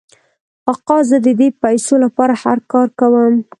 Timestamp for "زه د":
1.09-1.27